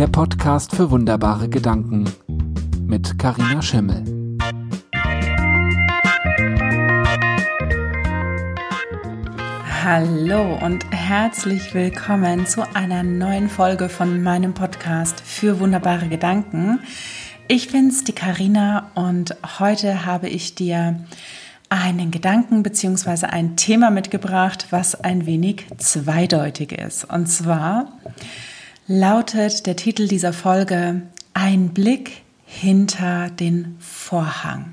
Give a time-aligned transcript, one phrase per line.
[0.00, 2.10] der Podcast für wunderbare Gedanken
[2.86, 4.02] mit Karina Schimmel.
[9.84, 16.80] Hallo und herzlich willkommen zu einer neuen Folge von meinem Podcast für wunderbare Gedanken.
[17.46, 21.04] Ich bin's, die Karina, und heute habe ich dir
[21.68, 23.26] einen Gedanken bzw.
[23.26, 27.04] ein Thema mitgebracht, was ein wenig zweideutig ist.
[27.04, 27.92] Und zwar
[28.92, 31.02] lautet der Titel dieser Folge
[31.32, 34.72] Ein Blick hinter den Vorhang.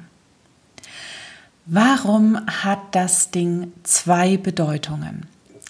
[1.67, 5.27] Warum hat das Ding zwei Bedeutungen?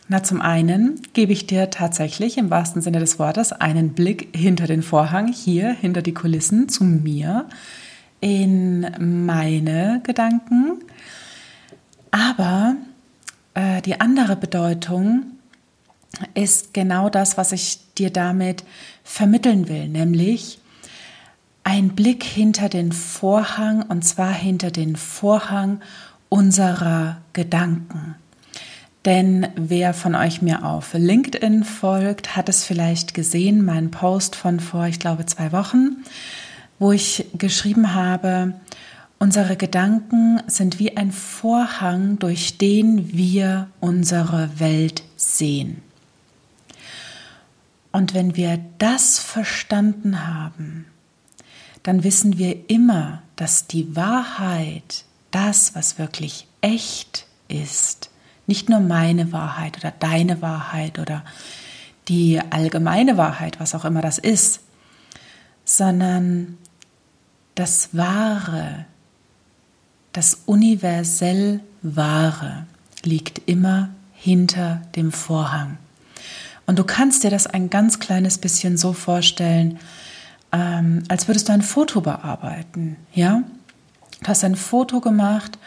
[0.07, 4.65] Na, zum einen gebe ich dir tatsächlich im wahrsten Sinne des Wortes einen Blick hinter
[4.65, 7.47] den Vorhang, hier hinter die Kulissen zu mir,
[8.21, 8.89] in
[9.25, 10.79] meine Gedanken.
[12.11, 12.77] Aber
[13.55, 15.36] äh, die andere Bedeutung
[16.33, 18.63] ist genau das, was ich dir damit
[19.03, 20.59] vermitteln will, nämlich
[21.63, 25.81] ein Blick hinter den Vorhang und zwar hinter den Vorhang
[26.29, 28.15] unserer Gedanken.
[29.05, 34.59] Denn wer von euch mir auf LinkedIn folgt, hat es vielleicht gesehen, meinen Post von
[34.59, 36.03] vor, ich glaube, zwei Wochen,
[36.79, 38.53] wo ich geschrieben habe,
[39.19, 45.81] unsere Gedanken sind wie ein Vorhang, durch den wir unsere Welt sehen.
[47.97, 50.85] Und wenn wir das verstanden haben,
[51.81, 58.11] dann wissen wir immer, dass die Wahrheit, das, was wirklich echt ist,
[58.45, 61.25] nicht nur meine Wahrheit oder deine Wahrheit oder
[62.07, 64.59] die allgemeine Wahrheit, was auch immer das ist,
[65.65, 66.59] sondern
[67.55, 68.85] das Wahre,
[70.13, 72.67] das universell Wahre
[73.01, 75.79] liegt immer hinter dem Vorhang.
[76.67, 79.79] Und du kannst dir das ein ganz kleines bisschen so vorstellen,
[80.51, 82.97] ähm, als würdest du ein Foto bearbeiten.
[83.13, 83.41] Ja,
[84.21, 85.57] du hast ein Foto gemacht,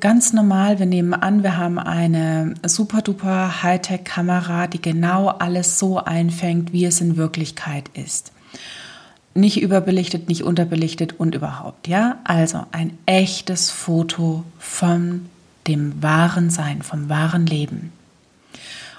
[0.00, 0.78] ganz normal.
[0.78, 6.86] Wir nehmen an, wir haben eine super duper Hightech-Kamera, die genau alles so einfängt, wie
[6.86, 8.32] es in Wirklichkeit ist.
[9.34, 11.86] Nicht überbelichtet, nicht unterbelichtet und überhaupt.
[11.86, 15.26] Ja, also ein echtes Foto von
[15.66, 17.92] dem wahren Sein, vom wahren Leben.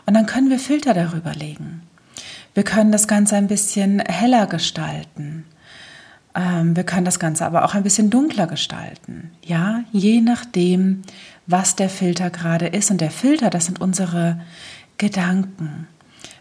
[0.05, 1.81] Und dann können wir Filter darüber legen.
[2.53, 5.45] Wir können das Ganze ein bisschen heller gestalten.
[6.35, 9.31] Ähm, wir können das Ganze aber auch ein bisschen dunkler gestalten.
[9.43, 11.01] Ja, je nachdem,
[11.47, 12.91] was der Filter gerade ist.
[12.91, 14.39] Und der Filter, das sind unsere
[14.97, 15.87] Gedanken.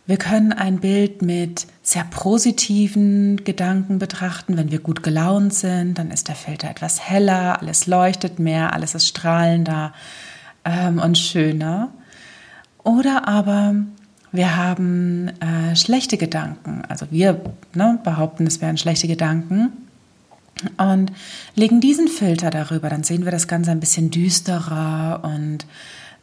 [0.07, 4.57] Wir können ein Bild mit sehr positiven Gedanken betrachten.
[4.57, 8.95] Wenn wir gut gelaunt sind, dann ist der Filter etwas heller, alles leuchtet mehr, alles
[8.95, 9.95] ist strahlender
[10.65, 11.91] ähm, und schöner.
[12.85, 13.75] Oder aber
[14.31, 16.83] wir haben äh, schlechte Gedanken.
[16.89, 17.41] Also wir
[17.75, 19.73] ne, behaupten, es wären schlechte Gedanken
[20.77, 21.13] und
[21.55, 22.89] legen diesen Filter darüber.
[22.89, 25.67] Dann sehen wir das Ganze ein bisschen düsterer und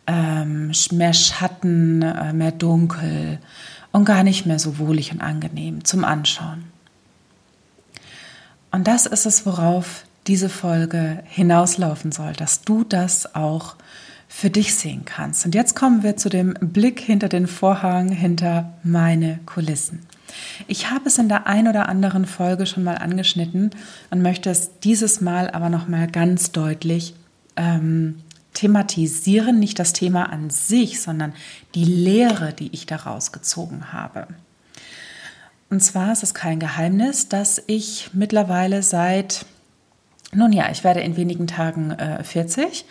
[0.08, 3.40] ähm, mehr Schatten, äh, mehr dunkel
[3.92, 6.66] und gar nicht mehr so wohlig und angenehm zum Anschauen.
[8.72, 13.76] Und das ist es, worauf diese Folge hinauslaufen soll, dass du das auch
[14.34, 15.46] für dich sehen kannst.
[15.46, 20.00] Und jetzt kommen wir zu dem Blick hinter den Vorhang, hinter meine Kulissen.
[20.68, 23.72] Ich habe es in der ein oder anderen Folge schon mal angeschnitten
[24.10, 27.14] und möchte es dieses Mal aber noch mal ganz deutlich
[27.58, 28.20] ähm,
[28.54, 29.60] thematisieren.
[29.60, 31.34] Nicht das Thema an sich, sondern
[31.76, 34.28] die Lehre, die ich daraus gezogen habe.
[35.70, 39.46] Und zwar ist es kein Geheimnis, dass ich mittlerweile seit,
[40.34, 42.86] nun ja, ich werde in wenigen Tagen äh, 40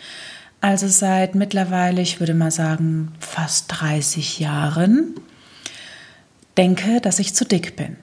[0.61, 5.15] also seit mittlerweile, ich würde mal sagen, fast 30 Jahren
[6.57, 7.97] denke, dass ich zu dick bin.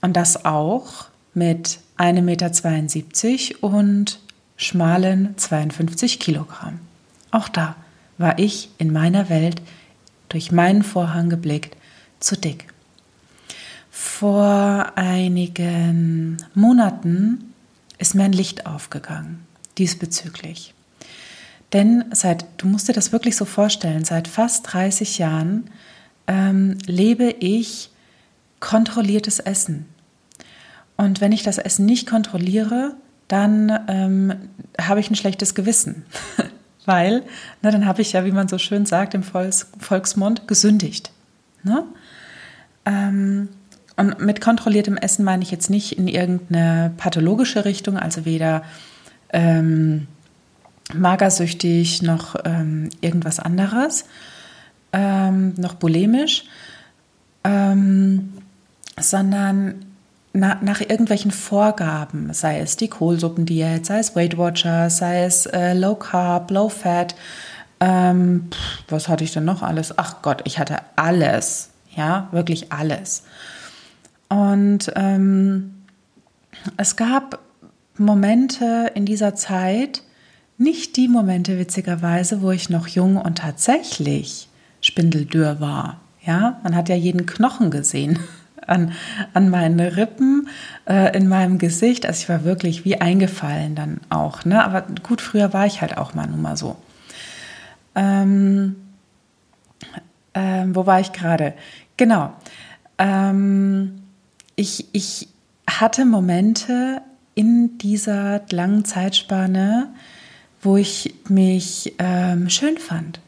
[0.00, 4.20] Und das auch mit 1,72 Meter und
[4.56, 6.80] schmalen 52 Kilogramm.
[7.30, 7.76] Auch da
[8.18, 9.62] war ich in meiner Welt
[10.28, 11.76] durch meinen Vorhang geblickt
[12.18, 12.66] zu dick.
[13.90, 17.54] Vor einigen Monaten
[17.98, 19.46] ist mir ein Licht aufgegangen
[19.78, 20.74] diesbezüglich.
[21.72, 25.70] Denn seit, du musst dir das wirklich so vorstellen, seit fast 30 Jahren
[26.26, 27.90] ähm, lebe ich
[28.58, 29.86] kontrolliertes Essen.
[30.96, 32.94] Und wenn ich das Essen nicht kontrolliere,
[33.28, 34.34] dann ähm,
[34.80, 36.04] habe ich ein schlechtes Gewissen.
[36.86, 37.22] Weil,
[37.62, 41.12] na, dann habe ich ja, wie man so schön sagt im Volks Volksmund, gesündigt.
[41.62, 41.84] Ne?
[42.84, 43.48] Ähm,
[43.96, 48.62] und mit kontrolliertem Essen meine ich jetzt nicht in irgendeine pathologische Richtung, also weder
[49.32, 50.08] ähm,
[50.94, 54.04] magersüchtig, noch ähm, irgendwas anderes,
[54.92, 56.44] ähm, noch bulimisch,
[57.44, 58.32] ähm,
[58.98, 59.86] sondern
[60.32, 65.74] nach, nach irgendwelchen Vorgaben, sei es die Kohlsuppendiät, sei es Weight Watcher, sei es äh,
[65.74, 67.14] Low Carb, Low Fat.
[67.80, 69.96] Ähm, pff, was hatte ich denn noch alles?
[69.98, 73.24] Ach Gott, ich hatte alles, ja, wirklich alles.
[74.28, 75.74] Und ähm,
[76.76, 77.40] es gab
[77.96, 80.02] Momente in dieser Zeit,
[80.60, 84.48] nicht die Momente witzigerweise, wo ich noch jung und tatsächlich
[84.82, 86.00] spindeldürr war.
[86.22, 88.18] Ja, man hat ja jeden Knochen gesehen
[88.66, 88.92] an,
[89.32, 90.48] an meinen Rippen,
[90.86, 92.04] äh, in meinem Gesicht.
[92.04, 94.44] Also ich war wirklich wie eingefallen dann auch.
[94.44, 94.62] Ne?
[94.62, 96.76] Aber gut, früher war ich halt auch mal nun mal so.
[97.94, 98.76] Ähm,
[100.34, 101.54] ähm, wo war ich gerade?
[101.96, 102.34] Genau.
[102.98, 104.02] Ähm,
[104.56, 105.28] ich, ich
[105.66, 107.00] hatte Momente
[107.34, 109.88] in dieser langen Zeitspanne,
[110.62, 113.20] wo ich mich ähm, schön fand.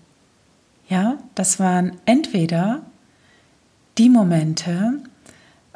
[0.88, 2.82] Ja, das waren entweder
[3.98, 4.94] die Momente,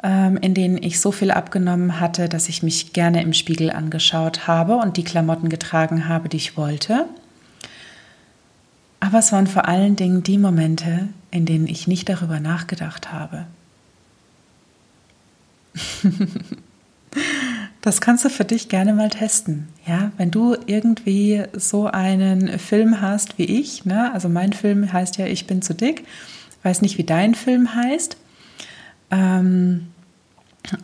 [0.03, 4.47] ähm, in denen ich so viel abgenommen hatte, dass ich mich gerne im Spiegel angeschaut
[4.47, 7.05] habe und die Klamotten getragen habe, die ich wollte.
[8.99, 13.45] Aber es waren vor allen Dingen die Momente, in denen ich nicht darüber nachgedacht habe.
[17.81, 19.67] Das kannst du für dich gerne mal testen.
[19.85, 24.11] Ja, wenn du irgendwie so einen Film hast wie ich, ne?
[24.13, 26.05] also mein Film heißt ja Ich bin zu dick,
[26.63, 28.17] weiß nicht, wie dein Film heißt.
[29.11, 29.87] Ähm,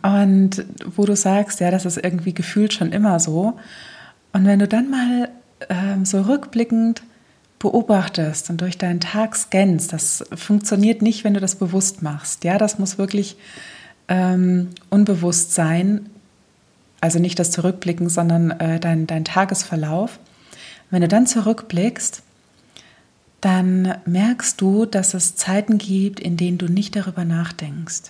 [0.02, 0.64] und
[0.96, 3.58] wo du sagst, ja, das ist irgendwie gefühlt schon immer so.
[4.32, 5.28] Und wenn du dann mal
[5.68, 7.02] ähm, so rückblickend
[7.58, 12.44] beobachtest und durch deinen Tag scannst, das funktioniert nicht, wenn du das bewusst machst.
[12.44, 13.36] Ja, das muss wirklich
[14.08, 16.10] ähm, unbewusst sein,
[17.04, 20.18] also nicht das Zurückblicken, sondern äh, dein, dein Tagesverlauf.
[20.88, 22.22] Wenn du dann zurückblickst,
[23.42, 28.04] dann merkst du, dass es Zeiten gibt, in denen du nicht darüber nachdenkst.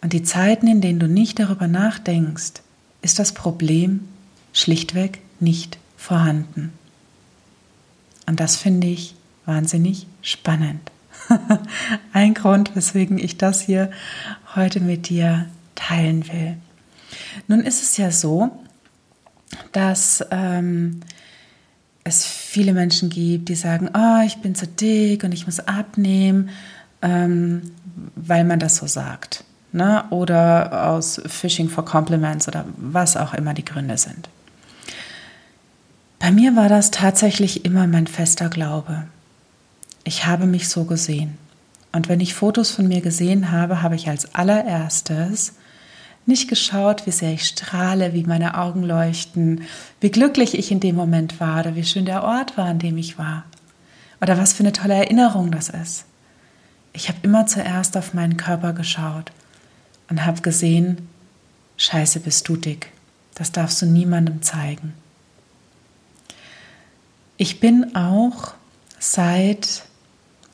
[0.00, 2.54] Und die Zeiten, in denen du nicht darüber nachdenkst,
[3.02, 4.00] ist das Problem
[4.52, 6.72] schlichtweg nicht vorhanden.
[8.26, 9.14] Und das finde ich
[9.46, 10.90] wahnsinnig spannend.
[12.12, 13.92] Ein Grund, weswegen ich das hier
[14.56, 15.46] heute mit dir
[15.76, 16.56] teilen will.
[17.48, 18.50] Nun ist es ja so,
[19.72, 21.00] dass ähm,
[22.04, 26.50] es viele Menschen gibt, die sagen, oh, ich bin zu dick und ich muss abnehmen,
[27.00, 27.72] ähm,
[28.16, 29.44] weil man das so sagt.
[29.72, 30.04] Ne?
[30.10, 34.28] Oder aus Fishing for Compliments oder was auch immer die Gründe sind.
[36.18, 39.04] Bei mir war das tatsächlich immer mein fester Glaube.
[40.04, 41.38] Ich habe mich so gesehen.
[41.92, 45.54] Und wenn ich Fotos von mir gesehen habe, habe ich als allererstes
[46.26, 49.62] nicht geschaut, wie sehr ich strahle, wie meine Augen leuchten,
[50.00, 52.96] wie glücklich ich in dem Moment war oder wie schön der Ort war, an dem
[52.96, 53.44] ich war.
[54.20, 56.04] Oder was für eine tolle Erinnerung das ist.
[56.92, 59.32] Ich habe immer zuerst auf meinen Körper geschaut
[60.08, 61.08] und habe gesehen,
[61.76, 62.92] scheiße bist du dick.
[63.34, 64.94] Das darfst du niemandem zeigen.
[67.36, 68.54] Ich bin auch
[68.98, 69.84] seit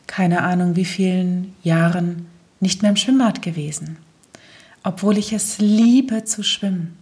[0.07, 2.27] keine Ahnung wie vielen Jahren
[2.61, 3.99] nicht mehr im Schwimmbad gewesen
[4.89, 6.97] obwohl ich es liebe zu schwimmen.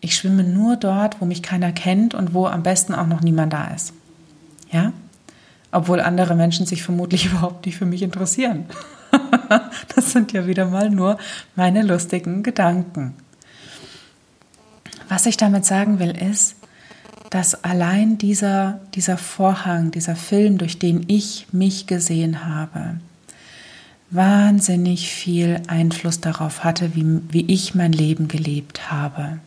[0.00, 3.52] Ich schwimme nur dort, wo mich keiner kennt und wo am besten auch noch niemand
[3.52, 3.92] da ist.
[4.72, 4.94] Ja?
[5.70, 8.64] Obwohl andere Menschen sich vermutlich überhaupt nicht für mich interessieren.
[9.94, 11.18] das sind ja wieder mal nur
[11.56, 13.12] meine lustigen Gedanken.
[15.10, 16.56] Was ich damit sagen will, ist,
[17.28, 22.98] dass allein dieser, dieser Vorhang, dieser Film, durch den ich mich gesehen habe,
[24.10, 29.38] wahnsinnig viel Einfluss darauf hatte, wie, wie ich mein Leben gelebt habe.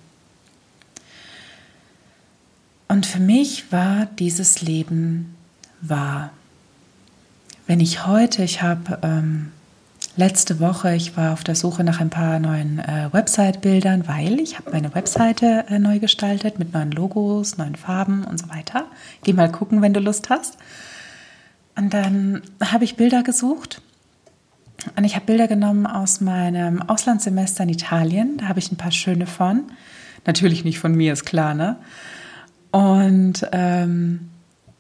[2.88, 5.36] Und für mich war dieses Leben
[5.82, 6.32] wahr.
[7.66, 9.52] Wenn ich heute, ich habe ähm,
[10.18, 14.60] letzte Woche, ich war auf der Suche nach ein paar neuen äh, Website-Bildern, weil ich
[14.60, 18.86] habe meine Webseite äh, neu gestaltet mit neuen Logos, neuen Farben und so weiter.
[19.24, 20.58] Geh mal gucken, wenn du Lust hast.
[21.78, 23.82] Und dann habe ich Bilder gesucht
[24.96, 28.38] und ich habe Bilder genommen aus meinem Auslandssemester in Italien.
[28.38, 29.64] Da habe ich ein paar schöne von.
[30.26, 31.78] Natürlich nicht von mir, ist klar, ne?
[32.72, 34.32] Und ähm,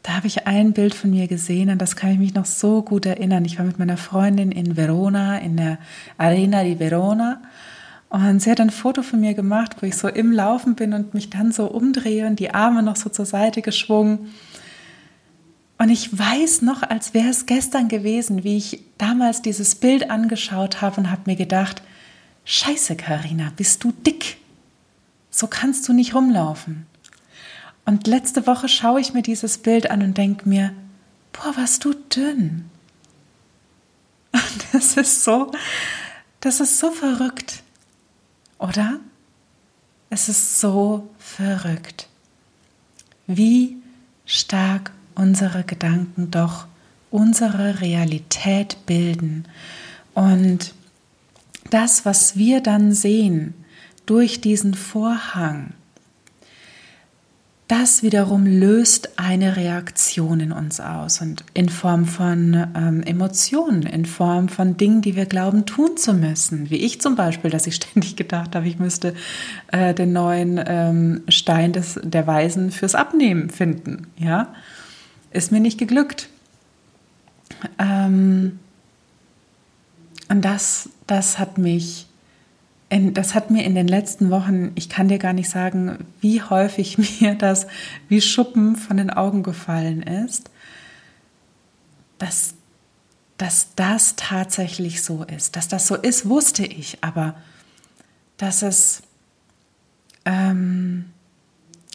[0.03, 2.81] da habe ich ein Bild von mir gesehen und das kann ich mich noch so
[2.81, 3.45] gut erinnern.
[3.45, 5.77] Ich war mit meiner Freundin in Verona, in der
[6.17, 7.41] Arena di Verona.
[8.09, 11.13] Und sie hat ein Foto von mir gemacht, wo ich so im Laufen bin und
[11.13, 14.33] mich dann so umdrehe und die Arme noch so zur Seite geschwungen.
[15.81, 20.79] Und ich weiß noch, als wäre es gestern gewesen, wie ich damals dieses Bild angeschaut
[20.79, 21.81] habe und habe mir gedacht,
[22.45, 24.37] Scheiße, Karina, bist du dick?
[25.31, 26.85] So kannst du nicht rumlaufen.
[27.83, 30.71] Und letzte Woche schaue ich mir dieses Bild an und denke mir,
[31.33, 32.69] boah, warst du dünn.
[34.33, 35.51] Und das ist so,
[36.41, 37.63] Das ist so verrückt,
[38.59, 38.99] oder?
[40.11, 42.07] Es ist so verrückt,
[43.25, 43.77] wie
[44.27, 46.65] stark unsere Gedanken doch
[47.09, 49.45] unsere Realität bilden.
[50.13, 50.73] Und
[51.69, 53.53] das, was wir dann sehen
[54.05, 55.73] durch diesen Vorhang,
[57.71, 64.05] das wiederum löst eine Reaktion in uns aus und in Form von ähm, Emotionen, in
[64.05, 66.69] Form von Dingen, die wir glauben tun zu müssen.
[66.69, 69.13] Wie ich zum Beispiel, dass ich ständig gedacht habe, ich müsste
[69.71, 74.07] äh, den neuen ähm, Stein des, der Weisen fürs Abnehmen finden.
[74.17, 74.53] Ja,
[75.31, 76.29] ist mir nicht geglückt.
[77.79, 78.59] Ähm,
[80.29, 82.07] und das, das hat mich
[83.13, 86.97] das hat mir in den letzten Wochen, ich kann dir gar nicht sagen, wie häufig
[87.21, 87.67] mir das
[88.09, 90.49] wie Schuppen von den Augen gefallen ist,
[92.17, 92.53] dass,
[93.37, 95.55] dass das tatsächlich so ist.
[95.55, 97.35] Dass das so ist, wusste ich, aber
[98.37, 99.03] dass es,
[100.25, 101.05] ähm,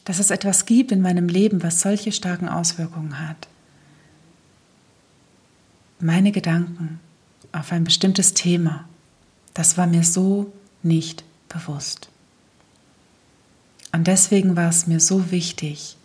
[0.06, 3.48] dass es etwas gibt in meinem Leben, was solche starken Auswirkungen hat.
[5.98, 7.00] Meine Gedanken
[7.52, 8.84] auf ein bestimmtes Thema,
[9.52, 12.08] das war mir so nicht bewusst.
[13.92, 15.96] Und deswegen war es mir so wichtig,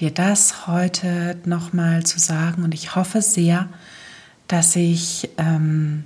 [0.00, 2.64] dir das heute nochmal zu sagen.
[2.64, 3.68] Und ich hoffe sehr,
[4.48, 6.04] dass ich ähm,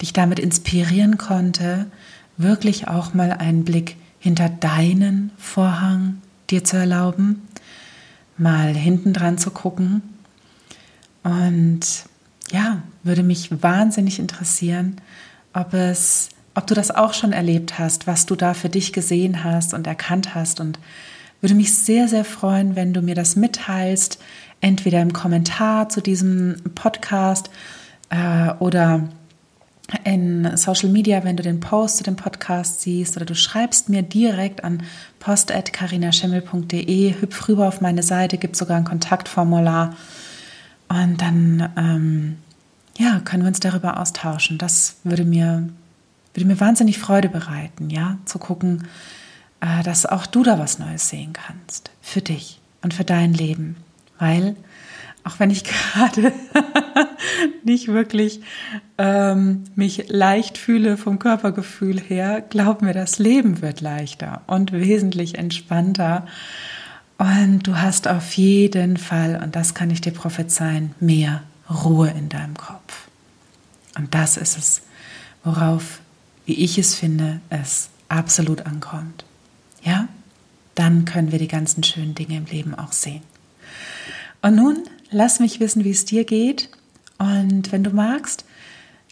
[0.00, 1.86] dich damit inspirieren konnte,
[2.36, 7.46] wirklich auch mal einen Blick hinter deinen Vorhang dir zu erlauben,
[8.36, 10.02] mal hinten dran zu gucken.
[11.22, 11.80] Und
[12.50, 15.00] ja, würde mich wahnsinnig interessieren,
[15.52, 19.44] ob es ob du das auch schon erlebt hast, was du da für dich gesehen
[19.44, 20.58] hast und erkannt hast.
[20.58, 20.80] Und
[21.40, 24.20] würde mich sehr, sehr freuen, wenn du mir das mitteilst,
[24.60, 27.48] entweder im Kommentar zu diesem Podcast
[28.10, 29.08] äh, oder
[30.04, 34.02] in Social Media, wenn du den Post zu dem Podcast siehst oder du schreibst mir
[34.02, 34.82] direkt an
[35.18, 39.96] post.carinaschimmel.de, hüpf rüber auf meine Seite, gibt sogar ein Kontaktformular
[40.88, 42.36] und dann ähm,
[42.98, 44.58] ja, können wir uns darüber austauschen.
[44.58, 45.68] Das würde mir
[46.38, 48.86] würde mir wahnsinnig Freude bereiten, ja, zu gucken,
[49.60, 51.90] äh, dass auch du da was Neues sehen kannst.
[52.00, 53.76] Für dich und für dein Leben.
[54.18, 54.54] Weil,
[55.28, 56.32] auch wenn ich gerade
[57.64, 58.40] nicht wirklich
[58.96, 65.36] ähm, mich leicht fühle vom Körpergefühl her, glaub mir, das Leben wird leichter und wesentlich
[65.36, 66.26] entspannter.
[67.18, 72.28] Und du hast auf jeden Fall, und das kann ich dir prophezeien, mehr Ruhe in
[72.28, 73.08] deinem Kopf.
[73.96, 74.82] Und das ist es,
[75.44, 76.00] worauf
[76.46, 79.24] wie ich es finde, es absolut ankommt.
[79.82, 80.08] Ja?
[80.74, 83.22] Dann können wir die ganzen schönen Dinge im Leben auch sehen.
[84.40, 86.70] Und nun lass mich wissen, wie es dir geht.
[87.18, 88.44] Und wenn du magst,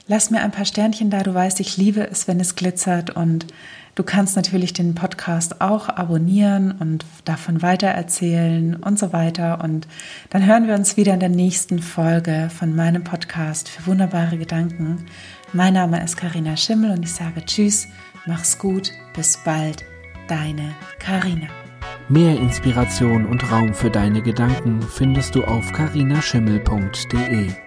[0.07, 1.23] lass mir ein paar Sternchen da.
[1.23, 3.11] Du weißt, ich liebe es, wenn es glitzert.
[3.11, 3.47] Und
[3.95, 9.63] du kannst natürlich den Podcast auch abonnieren und davon weitererzählen und so weiter.
[9.63, 9.89] Und
[10.31, 15.07] dann hören wir uns wieder in der nächsten Folge von meinem Podcast für wunderbare Gedanken.
[15.53, 17.89] Mein Name ist Karina Schimmel und ich sage Tschüss,
[18.27, 19.85] mach's gut, bis bald,
[20.29, 21.66] deine Karina.
[22.09, 27.66] Mehr Inspiration und Raum für deine Gedanken findest du auf karinaschimmel.de.